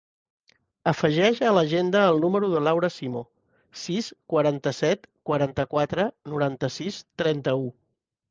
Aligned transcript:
Afegeix 0.91 1.35
a 1.47 1.51
l'agenda 1.57 1.99
el 2.13 2.17
número 2.23 2.47
de 2.53 2.61
l'Aura 2.67 2.89
Simo: 2.95 3.21
sis, 3.81 4.09
quaranta-set, 4.35 5.05
quaranta-quatre, 5.31 6.07
noranta-sis, 6.33 6.97
trenta-u. 7.23 7.71